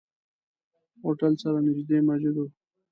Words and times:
هوټل 1.03 1.33
سره 1.43 1.57
نزدې 1.65 1.97
مسجد 2.07 2.35
وو. 2.37 2.45